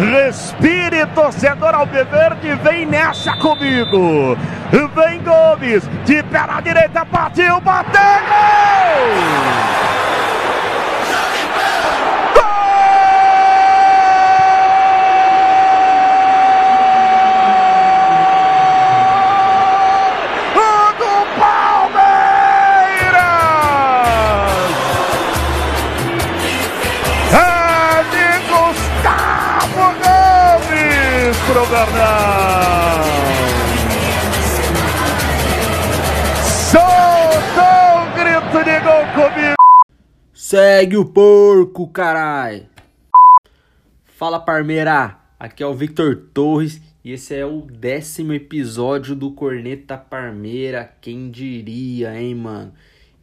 Respire, 0.00 1.04
torcedor 1.14 1.74
Alviverde, 1.74 2.54
vem 2.62 2.86
nessa 2.86 3.36
comigo. 3.36 4.34
Vem 4.70 5.20
Gomes, 5.22 5.86
de 6.06 6.22
pé 6.22 6.46
na 6.46 6.60
direita, 6.62 7.04
partiu, 7.04 7.60
bateu! 7.60 8.00
pro 8.00 9.79
Segue 40.50 40.96
o 40.96 41.04
porco, 41.04 41.86
carai. 41.86 42.66
Fala, 44.04 44.40
Parmeira. 44.40 45.16
Aqui 45.38 45.62
é 45.62 45.66
o 45.68 45.72
Victor 45.72 46.16
Torres 46.34 46.82
e 47.04 47.12
esse 47.12 47.36
é 47.36 47.46
o 47.46 47.60
décimo 47.60 48.32
episódio 48.32 49.14
do 49.14 49.30
Corneta 49.30 49.96
Parmeira. 49.96 50.92
Quem 51.00 51.30
diria, 51.30 52.20
hein, 52.20 52.34
mano? 52.34 52.74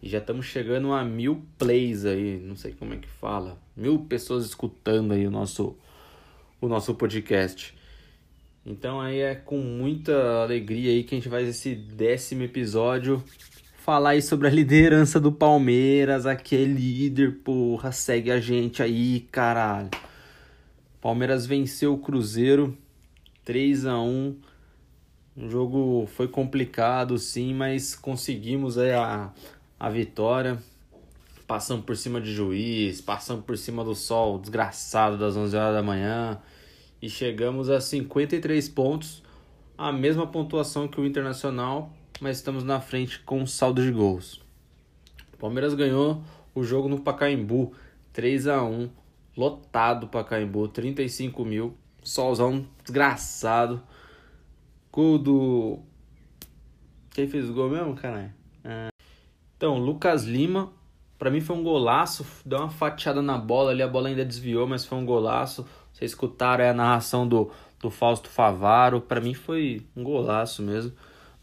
E 0.02 0.08
já 0.08 0.20
estamos 0.20 0.45
chegando 0.45 0.94
a 0.94 1.03
mil 1.03 1.44
plays 1.58 2.05
aí, 2.05 2.40
não 2.41 2.55
sei 2.55 2.72
como 2.72 2.94
é 2.94 2.98
que 2.98 3.09
fala. 3.09 3.58
Mil 3.75 4.00
pessoas 4.00 4.45
escutando 4.45 5.12
aí 5.12 5.28
o 5.28 5.31
nosso, 5.31 5.75
o 6.62 6.70
nosso 6.70 6.95
podcast. 6.95 7.75
Então 8.66 9.02
aí 9.02 9.20
é 9.20 9.36
com 9.36 9.58
muita 9.58 10.44
alegria 10.44 10.92
aí 10.92 11.03
que 11.03 11.14
a 11.14 11.17
gente 11.17 11.28
vai 11.28 11.44
esse 11.44 11.75
décimo 11.75 12.44
episódio 12.44 13.22
falar 13.88 14.09
aí 14.09 14.21
sobre 14.21 14.49
a 14.49 14.52
liderança 14.52 15.17
do 15.17 15.31
Palmeiras, 15.31 16.25
aquele 16.25 16.73
líder, 16.73 17.38
porra, 17.38 17.93
segue 17.93 18.30
a 18.30 18.38
gente 18.38 18.83
aí, 18.83 19.21
caralho. 19.31 19.89
Palmeiras 20.99 21.45
venceu 21.45 21.93
o 21.93 21.97
Cruzeiro 21.97 22.77
3 23.45 23.85
a 23.85 23.97
1. 23.97 24.35
O 25.38 25.49
jogo 25.49 26.05
foi 26.05 26.27
complicado, 26.27 27.17
sim, 27.17 27.53
mas 27.53 27.95
conseguimos 27.95 28.77
aí 28.77 28.91
a, 28.91 29.31
a 29.80 29.89
vitória. 29.89 30.61
Passamos 31.47 31.85
por 31.85 31.95
cima 31.95 32.19
de 32.19 32.33
juiz, 32.33 32.99
passamos 32.99 33.45
por 33.45 33.58
cima 33.58 33.85
do 33.85 33.95
sol 33.95 34.38
desgraçado 34.38 35.17
das 35.17 35.38
11 35.38 35.55
horas 35.55 35.73
da 35.73 35.81
manhã 35.81 36.41
e 37.02 37.09
chegamos 37.09 37.69
a 37.69 37.80
53 37.80 38.67
pontos, 38.67 39.23
a 39.77 39.93
mesma 39.93 40.27
pontuação 40.27 40.89
que 40.89 40.99
o 40.99 41.05
Internacional, 41.05 41.93
mas 42.20 42.38
estamos 42.38 42.64
na 42.64 42.80
frente 42.80 43.20
com 43.20 43.46
saldo 43.46 43.82
de 43.82 43.92
gols. 43.92 44.42
O 45.34 45.38
Palmeiras 45.38 45.73
ganhou 45.73 46.23
o 46.54 46.64
jogo 46.64 46.90
no 46.90 47.00
Pacaembu, 47.00 47.73
3 48.14 48.48
a 48.48 48.64
1 48.64 48.90
lotado 49.38 50.08
Pacaembu, 50.08 50.68
35 50.68 51.45
mil, 51.45 51.78
solzão 52.04 52.66
desgraçado. 52.84 53.82
Gol 54.92 55.20
do. 55.20 55.80
Quem 57.12 57.28
fez 57.28 57.48
o 57.50 57.54
gol 57.54 57.70
mesmo, 57.70 57.95
caralho? 57.95 58.34
É... 58.64 58.88
Então, 59.56 59.78
Lucas 59.78 60.23
Lima, 60.23 60.72
para 61.20 61.30
mim 61.30 61.40
foi 61.40 61.56
um 61.56 61.64
golaço, 61.64 62.26
deu 62.44 62.60
uma 62.60 62.70
fatiada 62.70 63.22
na 63.22 63.38
bola 63.38 63.72
ali, 63.72 63.84
a 63.84 63.88
bola 63.88 64.08
ainda 64.08 64.26
desviou, 64.26 64.68
mas 64.68 64.86
foi 64.86 64.98
um 64.98 65.06
golaço. 65.06 65.68
Vocês 65.94 66.12
escutaram 66.12 66.68
a 66.68 66.73
narração 66.73 67.28
do, 67.28 67.52
do 67.80 67.92
Fausto 67.92 68.30
Favaro. 68.30 69.02
Para 69.02 69.22
mim 69.22 69.34
foi 69.36 69.86
um 69.95 70.04
golaço 70.04 70.64
mesmo. 70.64 70.94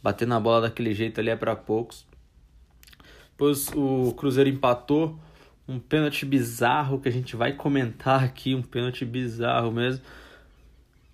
Bater 0.05 0.29
na 0.29 0.39
bola 0.39 0.61
daquele 0.61 0.93
jeito 0.93 1.19
ali 1.19 1.31
é 1.31 1.37
para 1.37 1.57
poucos. 1.57 2.05
Depois 3.31 3.69
o 3.75 4.13
Cruzeiro 4.13 4.51
empatou. 4.51 5.19
Um 5.67 5.79
pênalti 5.79 6.27
bizarro 6.27 7.01
que 7.01 7.09
a 7.09 7.11
gente 7.11 7.35
vai 7.37 7.55
comentar 7.55 8.23
aqui. 8.23 8.55
Um 8.55 8.61
pênalti 8.61 9.03
bizarro 9.07 9.73
mesmo. 9.73 10.05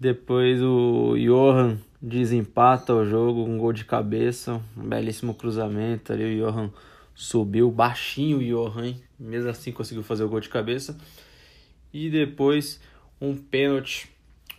Depois 0.00 0.60
o 0.60 1.14
Johan 1.16 1.78
desempata 2.02 2.92
o 2.92 3.06
jogo. 3.06 3.44
Um 3.44 3.58
gol 3.58 3.72
de 3.72 3.84
cabeça. 3.84 4.60
Um 4.76 4.88
belíssimo 4.88 5.34
cruzamento 5.34 6.12
ali. 6.12 6.24
O 6.24 6.50
Johan 6.50 6.72
subiu 7.14 7.70
baixinho. 7.70 8.38
O 8.38 8.44
Johan, 8.44 8.86
hein? 8.86 9.02
mesmo 9.16 9.50
assim 9.50 9.70
conseguiu 9.70 10.02
fazer 10.02 10.24
o 10.24 10.28
gol 10.28 10.40
de 10.40 10.48
cabeça. 10.48 10.98
E 11.94 12.10
depois 12.10 12.80
um 13.20 13.36
pênalti. 13.36 14.10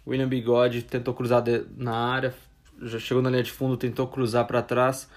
William 0.07 0.29
Bigode 0.29 0.83
tentou 0.83 1.13
cruzar 1.13 1.43
na 1.75 1.93
área, 1.93 2.33
já 2.81 2.99
chegou 2.99 3.21
na 3.21 3.29
linha 3.29 3.43
de 3.43 3.51
fundo, 3.51 3.77
tentou 3.77 4.07
cruzar 4.07 4.45
para 4.45 4.61
trás 4.61 5.09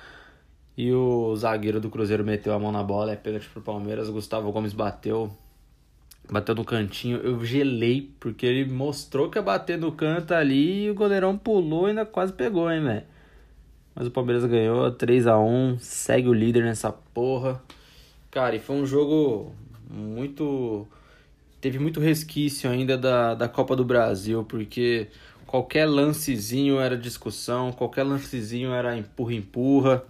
e 0.77 0.93
o 0.93 1.35
zagueiro 1.37 1.81
do 1.81 1.89
Cruzeiro 1.89 2.25
meteu 2.25 2.53
a 2.53 2.59
mão 2.59 2.73
na 2.73 2.83
bola, 2.83 3.13
é 3.13 3.17
pênalti 3.17 3.49
pro 3.49 3.63
Palmeiras. 3.63 4.11
Gustavo 4.11 4.51
Gomes 4.51 4.73
bateu, 4.73 5.31
bateu 6.31 6.55
no 6.55 6.65
cantinho. 6.65 7.19
Eu 7.19 7.45
gelei 7.45 8.11
porque 8.19 8.45
ele 8.45 8.71
mostrou 8.71 9.31
que 9.31 9.39
ia 9.39 9.43
bater 9.43 9.79
no 9.79 9.93
canto 9.93 10.35
ali 10.35 10.87
e 10.87 10.91
o 10.91 10.95
goleirão 10.95 11.39
pulou 11.39 11.87
e 11.87 11.91
ainda 11.91 12.05
quase 12.05 12.33
pegou, 12.33 12.71
hein, 12.71 12.83
velho. 12.83 13.05
Mas 13.95 14.09
o 14.09 14.11
Palmeiras 14.11 14.45
ganhou 14.45 14.91
3 14.91 15.29
a 15.29 15.39
1 15.39 15.79
segue 15.79 16.29
o 16.29 16.35
líder 16.35 16.65
nessa 16.65 16.91
porra. 16.91 17.63
Cara, 18.31 18.57
e 18.57 18.59
foi 18.59 18.75
um 18.75 18.85
jogo 18.85 19.53
muito 19.89 20.89
teve 21.61 21.79
muito 21.79 21.99
resquício 21.99 22.69
ainda 22.69 22.99
da, 22.99 23.35
da 23.35 23.49
Copa 23.49 23.75
do 23.75 23.85
Brasil, 23.87 24.45
porque 24.45 25.09
qualquer 25.55 25.87
lancezinho 25.87 26.81
era 26.81 26.99
discussão, 26.99 27.71
qualquer 27.71 28.03
lancezinho 28.03 28.73
era 28.73 28.97
empurra-empurra. 28.97 30.03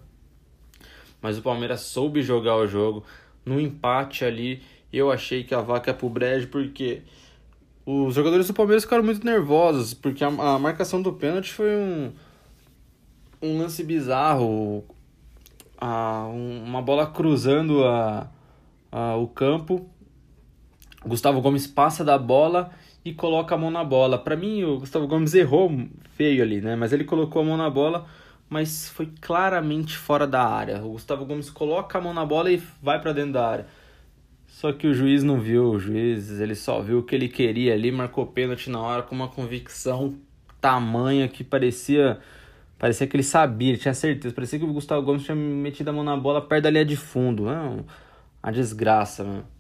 Mas 1.20 1.36
o 1.36 1.42
Palmeiras 1.42 1.82
soube 1.82 2.22
jogar 2.22 2.56
o 2.56 2.66
jogo. 2.66 3.04
No 3.44 3.60
empate 3.60 4.24
ali, 4.24 4.62
eu 4.90 5.12
achei 5.12 5.44
que 5.44 5.54
a 5.54 5.60
vaca 5.60 5.90
é 5.90 5.94
pro 5.94 6.08
brejo, 6.08 6.48
porque 6.48 7.02
os 7.84 8.14
jogadores 8.14 8.46
do 8.46 8.54
Palmeiras 8.54 8.84
ficaram 8.84 9.04
muito 9.04 9.22
nervosos, 9.22 9.92
porque 9.92 10.24
a, 10.24 10.28
a 10.28 10.58
marcação 10.58 11.02
do 11.02 11.12
pênalti 11.12 11.52
foi 11.52 11.76
um, 11.76 12.10
um 13.42 13.58
lance 13.58 13.84
bizarro. 13.84 14.82
A, 15.76 16.26
um, 16.26 16.64
uma 16.64 16.80
bola 16.80 17.06
cruzando 17.06 17.84
a, 17.84 18.30
a, 18.90 19.14
o 19.16 19.28
campo 19.28 19.90
Gustavo 21.08 21.40
Gomes 21.40 21.66
passa 21.66 22.04
da 22.04 22.18
bola 22.18 22.70
e 23.04 23.12
coloca 23.12 23.54
a 23.54 23.58
mão 23.58 23.70
na 23.70 23.84
bola. 23.84 24.18
Para 24.18 24.36
mim, 24.36 24.64
o 24.64 24.78
Gustavo 24.78 25.06
Gomes 25.06 25.34
errou 25.34 25.70
feio 26.16 26.42
ali, 26.42 26.60
né? 26.60 26.74
Mas 26.76 26.92
ele 26.92 27.04
colocou 27.04 27.42
a 27.42 27.44
mão 27.44 27.56
na 27.56 27.68
bola, 27.68 28.06
mas 28.48 28.88
foi 28.88 29.10
claramente 29.20 29.96
fora 29.96 30.26
da 30.26 30.42
área. 30.42 30.82
O 30.82 30.92
Gustavo 30.92 31.24
Gomes 31.24 31.50
coloca 31.50 31.98
a 31.98 32.00
mão 32.00 32.14
na 32.14 32.24
bola 32.24 32.50
e 32.50 32.62
vai 32.82 33.00
para 33.00 33.12
dentro 33.12 33.32
da 33.32 33.46
área. 33.46 33.66
Só 34.46 34.72
que 34.72 34.86
o 34.86 34.94
juiz 34.94 35.22
não 35.22 35.40
viu, 35.40 35.70
o 35.70 35.78
juiz 35.78 36.40
ele 36.40 36.54
só 36.54 36.80
viu 36.80 37.00
o 37.00 37.02
que 37.02 37.14
ele 37.14 37.28
queria 37.28 37.74
ali, 37.74 37.90
marcou 37.90 38.24
pênalti 38.24 38.70
na 38.70 38.80
hora 38.80 39.02
com 39.02 39.14
uma 39.14 39.28
convicção 39.28 40.14
tamanha 40.60 41.28
que 41.28 41.44
parecia 41.44 42.20
parecia 42.78 43.06
que 43.06 43.16
ele 43.16 43.22
sabia, 43.22 43.70
ele 43.70 43.78
tinha 43.78 43.94
certeza, 43.94 44.34
parecia 44.34 44.58
que 44.58 44.64
o 44.64 44.72
Gustavo 44.72 45.02
Gomes 45.02 45.24
tinha 45.24 45.34
metido 45.34 45.88
a 45.88 45.92
mão 45.92 46.04
na 46.04 46.16
bola 46.16 46.40
perto 46.40 46.64
da 46.64 46.70
linha 46.70 46.84
de 46.84 46.96
fundo. 46.96 47.48
É 47.48 47.58
uma 48.42 48.52
desgraça, 48.52 49.24
mano. 49.24 49.53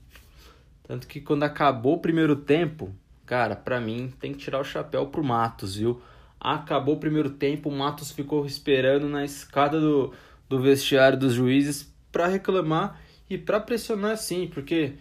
Tanto 0.86 1.06
que 1.06 1.20
quando 1.20 1.42
acabou 1.42 1.94
o 1.94 2.00
primeiro 2.00 2.36
tempo, 2.36 2.94
cara, 3.24 3.56
para 3.56 3.80
mim 3.80 4.12
tem 4.20 4.32
que 4.32 4.38
tirar 4.38 4.60
o 4.60 4.64
chapéu 4.64 5.06
pro 5.06 5.24
Matos, 5.24 5.76
viu? 5.76 6.00
Acabou 6.38 6.96
o 6.96 7.00
primeiro 7.00 7.30
tempo, 7.30 7.70
o 7.70 7.72
Matos 7.72 8.10
ficou 8.10 8.44
esperando 8.44 9.08
na 9.08 9.24
escada 9.24 9.80
do, 9.80 10.12
do 10.48 10.60
vestiário 10.60 11.18
dos 11.18 11.32
juízes 11.32 11.92
para 12.12 12.26
reclamar 12.26 13.00
e 13.28 13.38
para 13.38 13.58
pressionar 13.58 14.18
sim, 14.18 14.46
porque 14.52 14.92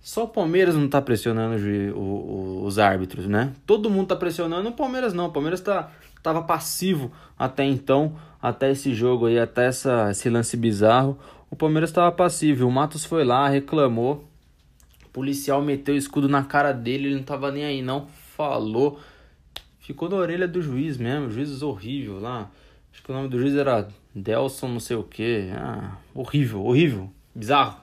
só 0.00 0.24
o 0.24 0.28
Palmeiras 0.28 0.74
não 0.74 0.88
tá 0.88 1.00
pressionando 1.00 1.56
o, 1.94 2.00
o, 2.00 2.64
os 2.64 2.78
árbitros, 2.78 3.26
né? 3.26 3.52
Todo 3.66 3.90
mundo 3.90 4.08
tá 4.08 4.16
pressionando, 4.16 4.68
o 4.68 4.72
Palmeiras 4.72 5.12
não. 5.12 5.26
O 5.26 5.32
Palmeiras 5.32 5.60
tá, 5.60 5.92
tava 6.22 6.42
passivo 6.42 7.12
até 7.38 7.64
então, 7.64 8.16
até 8.40 8.70
esse 8.70 8.94
jogo 8.94 9.26
aí, 9.26 9.38
até 9.38 9.66
essa, 9.66 10.10
esse 10.10 10.30
lance 10.30 10.56
bizarro. 10.56 11.18
O 11.50 11.56
Palmeiras 11.56 11.90
estava 11.90 12.10
passivo. 12.10 12.66
O 12.66 12.72
Matos 12.72 13.04
foi 13.04 13.24
lá, 13.24 13.46
reclamou, 13.48 14.24
o 15.10 15.12
policial 15.12 15.60
meteu 15.60 15.96
o 15.96 15.98
escudo 15.98 16.28
na 16.28 16.44
cara 16.44 16.70
dele, 16.70 17.08
ele 17.08 17.16
não 17.16 17.24
tava 17.24 17.50
nem 17.50 17.64
aí, 17.64 17.82
não. 17.82 18.06
Falou. 18.36 19.00
Ficou 19.80 20.08
na 20.08 20.14
orelha 20.14 20.46
do 20.46 20.62
juiz 20.62 20.96
mesmo, 20.96 21.32
juiz 21.32 21.62
horrível 21.62 22.20
lá. 22.20 22.48
Acho 22.92 23.02
que 23.02 23.10
o 23.10 23.14
nome 23.14 23.28
do 23.28 23.36
juiz 23.36 23.56
era 23.56 23.88
Delson, 24.14 24.68
não 24.68 24.78
sei 24.78 24.96
o 24.96 25.02
que. 25.02 25.50
Ah, 25.52 25.98
horrível, 26.14 26.64
horrível, 26.64 27.10
bizarro. 27.34 27.76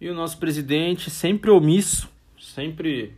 E 0.00 0.08
o 0.08 0.14
nosso 0.14 0.38
presidente, 0.38 1.10
sempre 1.10 1.50
omisso, 1.50 2.08
sempre 2.40 3.12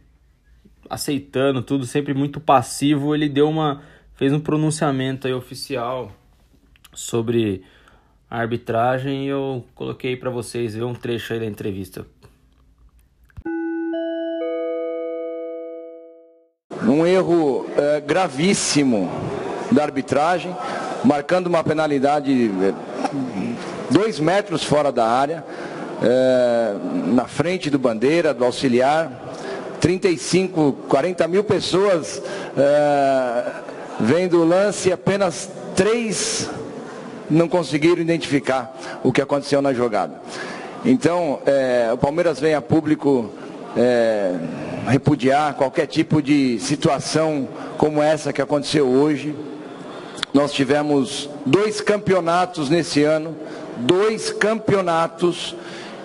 aceitando 0.88 1.62
tudo, 1.62 1.86
sempre 1.86 2.12
muito 2.12 2.40
passivo, 2.40 3.14
ele 3.14 3.28
deu 3.28 3.48
uma. 3.48 3.82
fez 4.16 4.32
um 4.32 4.40
pronunciamento 4.40 5.28
aí 5.28 5.32
oficial 5.32 6.12
sobre 6.92 7.62
a 8.30 8.38
arbitragem 8.38 9.24
e 9.24 9.28
eu 9.28 9.64
coloquei 9.74 10.16
para 10.16 10.30
vocês 10.30 10.74
ver 10.74 10.84
um 10.84 10.94
trecho 10.94 11.32
aí 11.32 11.40
da 11.40 11.46
entrevista. 11.46 12.06
um 16.90 17.06
erro 17.06 17.66
é, 17.76 18.00
gravíssimo 18.00 19.10
da 19.70 19.84
arbitragem, 19.84 20.54
marcando 21.04 21.46
uma 21.46 21.62
penalidade 21.62 22.50
é, 22.62 22.74
dois 23.90 24.18
metros 24.18 24.64
fora 24.64 24.90
da 24.90 25.06
área, 25.06 25.44
é, 26.02 26.74
na 27.06 27.26
frente 27.26 27.70
do 27.70 27.78
bandeira, 27.78 28.34
do 28.34 28.44
auxiliar. 28.44 29.28
35, 29.80 30.72
40 30.88 31.26
mil 31.26 31.42
pessoas 31.42 32.20
é, 32.56 33.44
vendo 33.98 34.42
o 34.42 34.44
lance, 34.44 34.92
apenas 34.92 35.48
três 35.74 36.50
não 37.30 37.48
conseguiram 37.48 38.00
identificar 38.00 39.00
o 39.02 39.12
que 39.12 39.22
aconteceu 39.22 39.62
na 39.62 39.72
jogada. 39.72 40.20
Então, 40.84 41.40
é, 41.46 41.90
o 41.92 41.98
Palmeiras 41.98 42.40
vem 42.40 42.54
a 42.54 42.60
público 42.60 43.30
é, 43.76 44.34
repudiar 44.88 45.54
qualquer 45.54 45.86
tipo 45.86 46.20
de 46.20 46.58
situação 46.58 47.48
como 47.78 48.02
essa 48.02 48.32
que 48.32 48.42
aconteceu 48.42 48.88
hoje. 48.88 49.34
Nós 50.32 50.52
tivemos 50.52 51.28
dois 51.44 51.80
campeonatos 51.80 52.68
nesse 52.68 53.02
ano, 53.02 53.36
dois 53.78 54.30
campeonatos 54.30 55.54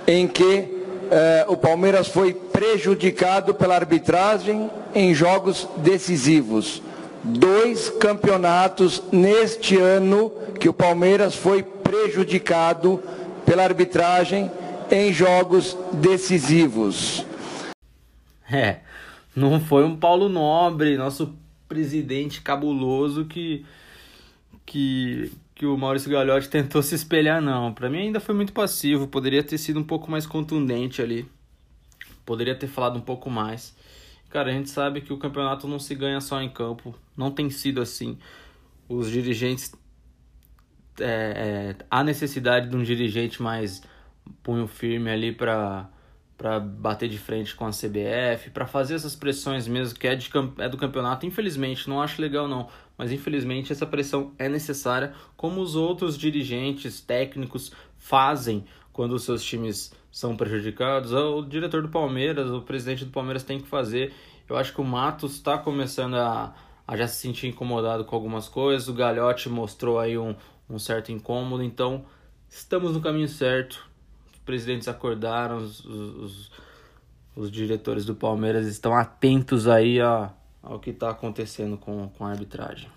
em 0.07 0.27
que 0.27 0.75
eh, 1.11 1.45
o 1.47 1.55
Palmeiras 1.55 2.07
foi 2.07 2.33
prejudicado 2.33 3.53
pela 3.53 3.75
arbitragem 3.75 4.69
em 4.93 5.13
jogos 5.13 5.67
decisivos. 5.77 6.81
Dois 7.27 7.89
campeonatos 7.89 9.01
neste 9.11 9.77
ano 9.77 10.31
que 10.59 10.69
o 10.69 10.73
Palmeiras 10.73 11.35
foi 11.35 11.63
prejudicado 11.63 13.01
pela 13.45 13.63
arbitragem 13.63 14.51
em 14.91 15.11
jogos 15.11 15.75
decisivos. 15.93 17.25
É, 18.51 18.81
não 19.35 19.59
foi 19.59 19.83
um 19.83 19.95
Paulo 19.95 20.29
Nobre, 20.29 20.97
nosso 20.97 21.35
presidente 21.67 22.41
cabuloso 22.41 23.25
que 23.25 23.65
que 24.65 25.31
que 25.55 25.65
o 25.65 25.77
Maurício 25.77 26.11
Gagliotti 26.11 26.49
tentou 26.49 26.83
se 26.83 26.93
espelhar, 26.95 27.41
não. 27.41 27.73
Para 27.73 27.89
mim 27.89 27.99
ainda 27.99 28.19
foi 28.19 28.35
muito 28.35 28.51
passivo, 28.51 29.07
poderia 29.07 29.41
ter 29.41 29.57
sido 29.57 29.79
um 29.79 29.83
pouco 29.83 30.11
mais 30.11 30.27
contundente 30.27 31.01
ali. 31.01 31.25
Poderia 32.25 32.53
ter 32.53 32.67
falado 32.67 32.97
um 32.97 33.01
pouco 33.01 33.29
mais. 33.29 33.73
Cara, 34.35 34.49
a 34.49 34.53
gente 34.53 34.69
sabe 34.69 34.99
que 34.99 35.13
o 35.13 35.17
campeonato 35.17 35.65
não 35.65 35.79
se 35.79 35.95
ganha 35.95 36.19
só 36.19 36.41
em 36.41 36.49
campo. 36.49 36.93
Não 37.15 37.31
tem 37.31 37.49
sido 37.49 37.81
assim. 37.81 38.17
Os 38.89 39.09
dirigentes. 39.09 39.73
É, 40.99 41.05
é, 41.79 41.85
há 41.89 42.03
necessidade 42.03 42.67
de 42.67 42.75
um 42.75 42.83
dirigente 42.83 43.41
mais 43.41 43.81
punho 44.43 44.67
firme 44.67 45.09
ali 45.09 45.31
para 45.31 45.89
para 46.37 46.59
bater 46.59 47.07
de 47.07 47.17
frente 47.17 47.55
com 47.55 47.65
a 47.65 47.69
CBF, 47.69 48.49
para 48.49 48.67
fazer 48.67 48.95
essas 48.95 49.15
pressões 49.15 49.69
mesmo 49.69 49.97
que 49.97 50.05
é, 50.05 50.17
de, 50.17 50.29
é 50.57 50.67
do 50.67 50.75
campeonato. 50.75 51.25
Infelizmente, 51.25 51.87
não 51.87 52.01
acho 52.01 52.21
legal 52.21 52.45
não, 52.45 52.67
mas 52.97 53.13
infelizmente 53.13 53.71
essa 53.71 53.85
pressão 53.85 54.33
é 54.37 54.49
necessária, 54.49 55.13
como 55.37 55.61
os 55.61 55.77
outros 55.77 56.17
dirigentes 56.17 56.99
técnicos 56.99 57.71
fazem 57.97 58.65
quando 58.91 59.13
os 59.13 59.23
seus 59.23 59.41
times 59.41 59.93
são 60.15 60.37
prejudicados. 60.37 61.11
O 61.11 61.41
diretor 61.41 61.81
do 61.81 61.89
Palmeiras, 61.89 62.49
o 62.49 62.61
presidente 62.61 63.03
do 63.03 63.11
Palmeiras 63.11 63.43
tem 63.43 63.59
que 63.59 63.67
fazer. 63.67 64.13
Eu 64.47 64.55
acho 64.55 64.73
que 64.73 64.79
o 64.79 64.83
Matos 64.85 65.33
está 65.33 65.57
começando 65.57 66.15
a, 66.15 66.55
a 66.87 66.95
já 66.95 67.05
se 67.05 67.17
sentir 67.17 67.47
incomodado 67.47 68.05
com 68.05 68.15
algumas 68.15 68.47
coisas. 68.47 68.87
O 68.87 68.93
Galhote 68.93 69.49
mostrou 69.49 69.99
aí 69.99 70.17
um, 70.17 70.33
um 70.69 70.79
certo 70.79 71.11
incômodo, 71.11 71.61
então 71.61 72.05
estamos 72.47 72.93
no 72.93 73.01
caminho 73.01 73.27
certo 73.27 73.89
presidentes 74.45 74.87
acordaram, 74.87 75.57
os, 75.57 75.83
os, 75.83 76.51
os 77.35 77.51
diretores 77.51 78.05
do 78.05 78.15
Palmeiras 78.15 78.67
estão 78.67 78.95
atentos 78.95 79.67
aí 79.67 79.99
a, 79.99 80.31
ao 80.61 80.79
que 80.79 80.91
está 80.91 81.09
acontecendo 81.09 81.77
com, 81.77 82.07
com 82.09 82.25
a 82.25 82.29
arbitragem. 82.29 82.87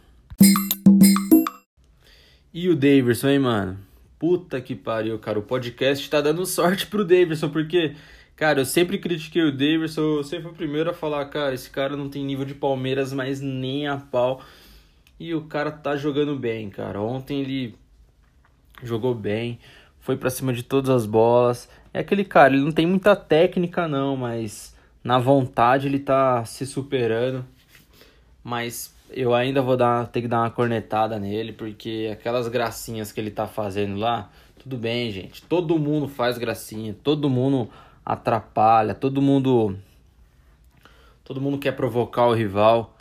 E 2.52 2.68
o 2.68 2.76
Davidson, 2.76 3.28
hein, 3.28 3.38
mano? 3.38 3.87
Puta 4.18 4.60
que 4.60 4.74
pariu, 4.74 5.18
cara. 5.18 5.38
O 5.38 5.42
podcast 5.42 6.08
tá 6.10 6.20
dando 6.20 6.44
sorte 6.44 6.86
pro 6.86 7.04
Davidson, 7.04 7.50
porque, 7.50 7.94
cara, 8.34 8.60
eu 8.60 8.64
sempre 8.64 8.98
critiquei 8.98 9.42
o 9.42 9.52
Davidson, 9.52 10.00
eu 10.00 10.24
sempre 10.24 10.44
fui 10.44 10.52
o 10.52 10.56
primeiro 10.56 10.90
a 10.90 10.94
falar, 10.94 11.24
cara, 11.26 11.54
esse 11.54 11.70
cara 11.70 11.96
não 11.96 12.08
tem 12.08 12.24
nível 12.24 12.44
de 12.44 12.54
Palmeiras, 12.54 13.12
mas 13.12 13.40
nem 13.40 13.86
a 13.86 13.96
pau. 13.96 14.42
E 15.20 15.34
o 15.34 15.42
cara 15.42 15.70
tá 15.70 15.96
jogando 15.96 16.36
bem, 16.36 16.70
cara. 16.70 17.00
Ontem 17.00 17.40
ele 17.40 17.74
jogou 18.82 19.14
bem 19.14 19.58
foi 20.08 20.16
para 20.16 20.30
cima 20.30 20.54
de 20.54 20.62
todas 20.62 20.88
as 20.88 21.04
bolas. 21.04 21.68
É 21.92 21.98
aquele 22.00 22.24
cara, 22.24 22.54
ele 22.54 22.64
não 22.64 22.72
tem 22.72 22.86
muita 22.86 23.14
técnica 23.14 23.86
não, 23.86 24.16
mas 24.16 24.74
na 25.04 25.18
vontade 25.18 25.86
ele 25.86 25.98
tá 25.98 26.42
se 26.46 26.64
superando. 26.64 27.44
Mas 28.42 28.94
eu 29.10 29.34
ainda 29.34 29.62
vou 29.62 29.76
dar, 29.76 30.06
ter 30.08 30.22
que 30.22 30.28
dar 30.28 30.40
uma 30.40 30.50
cornetada 30.50 31.18
nele, 31.18 31.52
porque 31.52 32.10
aquelas 32.12 32.48
gracinhas 32.48 33.12
que 33.12 33.20
ele 33.20 33.30
tá 33.30 33.46
fazendo 33.46 33.96
lá, 33.98 34.30
tudo 34.58 34.76
bem, 34.76 35.10
gente. 35.10 35.42
Todo 35.42 35.78
mundo 35.78 36.08
faz 36.08 36.36
gracinha, 36.38 36.94
todo 37.02 37.30
mundo 37.30 37.70
atrapalha, 38.04 38.94
todo 38.94 39.20
mundo 39.22 39.76
todo 41.24 41.40
mundo 41.40 41.58
quer 41.58 41.72
provocar 41.72 42.26
o 42.26 42.34
rival. 42.34 42.96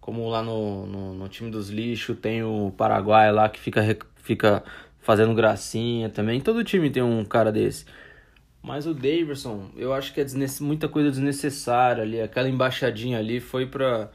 Como 0.00 0.28
lá 0.28 0.42
no, 0.42 0.86
no, 0.86 1.14
no 1.14 1.28
time 1.28 1.50
dos 1.50 1.68
lixos 1.68 2.16
tem 2.18 2.42
o 2.42 2.72
Paraguai 2.76 3.30
lá 3.32 3.48
que 3.48 3.58
fica, 3.58 3.82
fica 4.16 4.62
fazendo 5.00 5.34
gracinha 5.34 6.08
também. 6.08 6.40
Todo 6.40 6.64
time 6.64 6.90
tem 6.90 7.02
um 7.02 7.24
cara 7.24 7.50
desse. 7.50 7.84
Mas 8.62 8.86
o 8.86 8.92
Davidson, 8.94 9.70
eu 9.76 9.92
acho 9.92 10.12
que 10.12 10.20
é 10.20 10.26
muita 10.60 10.88
coisa 10.88 11.10
desnecessária 11.10 12.02
ali. 12.02 12.20
Aquela 12.20 12.48
embaixadinha 12.48 13.18
ali 13.18 13.40
foi 13.40 13.66
pra, 13.66 14.10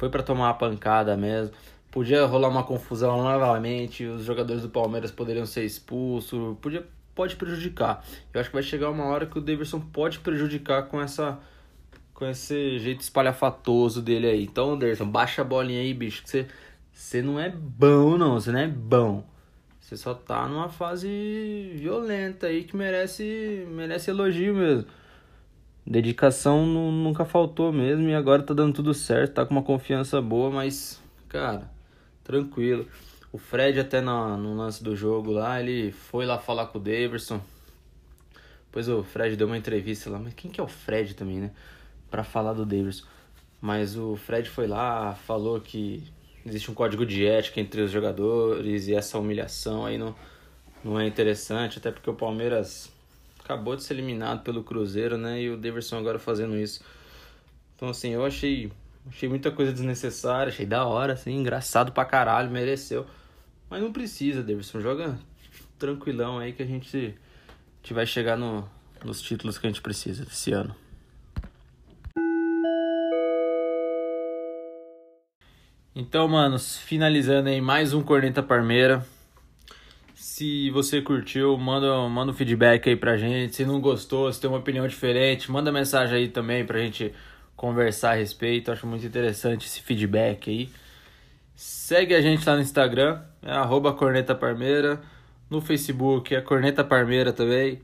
foi 0.00 0.08
pra 0.08 0.22
tomar 0.22 0.48
a 0.48 0.54
pancada 0.54 1.14
mesmo. 1.14 1.54
Podia 1.90 2.24
rolar 2.24 2.48
uma 2.48 2.64
confusão 2.64 3.22
novamente. 3.22 4.02
Os 4.06 4.24
jogadores 4.24 4.62
do 4.62 4.70
Palmeiras 4.70 5.10
poderiam 5.10 5.44
ser 5.44 5.62
expulsos. 5.62 6.56
Podia, 6.58 6.86
pode 7.14 7.36
prejudicar. 7.36 8.02
Eu 8.32 8.40
acho 8.40 8.48
que 8.48 8.56
vai 8.56 8.62
chegar 8.62 8.88
uma 8.88 9.04
hora 9.04 9.26
que 9.26 9.36
o 9.36 9.42
Davidson 9.42 9.78
pode 9.78 10.20
prejudicar 10.20 10.84
com 10.84 11.02
essa 11.02 11.38
com 12.14 12.26
esse 12.26 12.78
jeito 12.78 13.00
espalhafatoso 13.00 14.00
dele 14.00 14.26
aí. 14.26 14.44
Então, 14.44 14.78
Davidson, 14.78 15.06
baixa 15.06 15.42
a 15.42 15.44
bolinha 15.44 15.80
aí, 15.80 15.92
bicho. 15.92 16.22
Que 16.22 16.30
você, 16.30 16.46
você 16.90 17.20
não 17.20 17.38
é 17.38 17.50
bom, 17.50 18.16
não. 18.16 18.40
Você 18.40 18.52
não 18.52 18.60
é 18.60 18.68
bom. 18.68 19.22
Você 19.80 19.98
só 19.98 20.14
tá 20.14 20.48
numa 20.48 20.70
fase 20.70 21.72
violenta 21.74 22.46
aí 22.46 22.64
que 22.64 22.74
merece, 22.74 23.66
merece 23.68 24.10
elogio 24.10 24.54
mesmo. 24.54 24.86
Dedicação 25.86 26.66
nunca 26.66 27.24
faltou 27.24 27.72
mesmo 27.72 28.08
e 28.08 28.14
agora 28.14 28.42
tá 28.42 28.54
dando 28.54 28.74
tudo 28.74 28.94
certo, 28.94 29.34
tá 29.34 29.46
com 29.46 29.52
uma 29.52 29.62
confiança 29.62 30.20
boa, 30.20 30.50
mas, 30.50 31.02
cara, 31.28 31.70
tranquilo. 32.22 32.86
O 33.32 33.38
Fred 33.38 33.80
até 33.80 34.00
no, 34.00 34.36
no 34.36 34.56
lance 34.56 34.82
do 34.82 34.94
jogo 34.94 35.32
lá, 35.32 35.60
ele 35.60 35.90
foi 35.90 36.26
lá 36.26 36.38
falar 36.38 36.66
com 36.66 36.78
o 36.78 36.80
Daverson. 36.80 37.40
Depois 38.66 38.88
o 38.88 39.02
Fred 39.02 39.36
deu 39.36 39.46
uma 39.46 39.58
entrevista 39.58 40.10
lá, 40.10 40.18
mas 40.18 40.34
quem 40.34 40.50
que 40.50 40.60
é 40.60 40.64
o 40.64 40.68
Fred 40.68 41.14
também, 41.14 41.40
né? 41.40 41.50
Pra 42.10 42.22
falar 42.22 42.52
do 42.52 42.64
Daverson. 42.64 43.04
Mas 43.60 43.96
o 43.96 44.16
Fred 44.16 44.48
foi 44.48 44.66
lá, 44.66 45.14
falou 45.14 45.60
que 45.60 46.04
existe 46.46 46.70
um 46.70 46.74
código 46.74 47.04
de 47.04 47.26
ética 47.26 47.60
entre 47.60 47.82
os 47.82 47.90
jogadores 47.90 48.88
e 48.88 48.94
essa 48.94 49.18
humilhação 49.18 49.84
aí 49.84 49.98
não, 49.98 50.14
não 50.82 50.98
é 50.98 51.06
interessante, 51.06 51.78
até 51.78 51.90
porque 51.90 52.08
o 52.08 52.14
Palmeiras 52.14 52.92
acabou 53.50 53.74
de 53.74 53.82
ser 53.82 53.94
eliminado 53.94 54.42
pelo 54.44 54.62
Cruzeiro, 54.62 55.18
né? 55.18 55.42
E 55.42 55.50
o 55.50 55.56
Davidson 55.56 55.98
agora 55.98 56.20
fazendo 56.20 56.56
isso. 56.56 56.80
Então, 57.74 57.88
assim, 57.88 58.10
eu 58.10 58.24
achei, 58.24 58.70
achei 59.08 59.28
muita 59.28 59.50
coisa 59.50 59.72
desnecessária, 59.72 60.52
achei 60.52 60.64
da 60.64 60.84
hora, 60.84 61.14
assim, 61.14 61.32
engraçado 61.32 61.90
pra 61.90 62.04
caralho, 62.04 62.48
mereceu. 62.48 63.04
Mas 63.68 63.82
não 63.82 63.92
precisa, 63.92 64.42
Davidson, 64.42 64.80
joga 64.80 65.18
tranquilão 65.78 66.38
aí 66.38 66.52
que 66.52 66.62
a 66.62 66.66
gente, 66.66 66.96
a 66.96 67.82
gente 67.82 67.94
vai 67.94 68.06
chegar 68.06 68.36
no, 68.36 68.68
nos 69.04 69.20
títulos 69.20 69.58
que 69.58 69.66
a 69.66 69.70
gente 69.70 69.82
precisa 69.82 70.22
esse 70.22 70.52
ano. 70.52 70.74
Então, 75.92 76.28
manos, 76.28 76.78
finalizando 76.78 77.48
aí 77.48 77.60
mais 77.60 77.92
um 77.92 78.02
Corneta 78.02 78.42
Parmeira. 78.42 79.04
Se 80.40 80.70
você 80.70 81.02
curtiu, 81.02 81.58
manda, 81.58 82.08
manda 82.08 82.32
um 82.32 82.34
feedback 82.34 82.88
aí 82.88 82.96
pra 82.96 83.18
gente. 83.18 83.56
Se 83.56 83.62
não 83.62 83.78
gostou, 83.78 84.32
se 84.32 84.40
tem 84.40 84.48
uma 84.48 84.58
opinião 84.58 84.88
diferente, 84.88 85.50
manda 85.50 85.70
mensagem 85.70 86.16
aí 86.16 86.28
também 86.28 86.64
pra 86.64 86.78
gente 86.78 87.12
conversar 87.54 88.12
a 88.12 88.14
respeito. 88.14 88.72
Acho 88.72 88.86
muito 88.86 89.04
interessante 89.04 89.66
esse 89.66 89.82
feedback 89.82 90.48
aí. 90.48 90.70
Segue 91.54 92.14
a 92.14 92.22
gente 92.22 92.48
lá 92.48 92.54
no 92.56 92.62
Instagram, 92.62 93.20
é 93.42 93.52
arroba 93.52 93.92
Corneta 93.92 94.34
Parmeira. 94.34 95.02
No 95.50 95.60
Facebook 95.60 96.34
é 96.34 96.40
Corneta 96.40 96.82
Parmeira 96.82 97.34
também. 97.34 97.82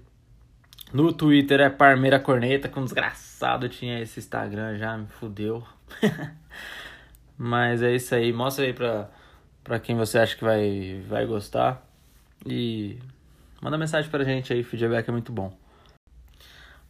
No 0.94 1.12
Twitter 1.12 1.60
é 1.60 1.68
Parmeira 1.68 2.18
Corneta, 2.18 2.70
que 2.70 2.78
um 2.78 2.84
desgraçado 2.84 3.68
tinha 3.68 4.00
esse 4.00 4.18
Instagram 4.18 4.78
já, 4.78 4.96
me 4.96 5.08
fudeu. 5.08 5.62
Mas 7.36 7.82
é 7.82 7.94
isso 7.94 8.14
aí. 8.14 8.32
Mostra 8.32 8.64
aí 8.64 8.72
pra, 8.72 9.10
pra 9.62 9.78
quem 9.78 9.94
você 9.94 10.18
acha 10.18 10.34
que 10.34 10.42
vai, 10.42 11.04
vai 11.06 11.26
gostar. 11.26 11.86
E 12.44 12.98
manda 13.60 13.78
mensagem 13.78 14.10
pra 14.10 14.24
gente 14.24 14.52
aí. 14.52 14.62
Feedback 14.62 15.08
é 15.08 15.12
muito 15.12 15.32
bom. 15.32 15.56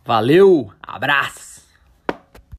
Valeu! 0.04 0.72
Abraço! 0.82 1.45